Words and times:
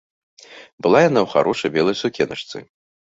Была 0.85 1.01
яна 1.09 1.19
ў 1.25 1.33
харошай 1.33 1.73
белай 1.75 1.95
сукеначцы. 2.01 2.57